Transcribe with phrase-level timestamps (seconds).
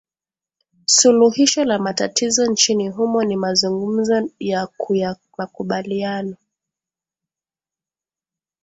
[0.85, 6.35] suluhisho la matatizo nchini humo ni mazungumzo ya ku ya makubaliano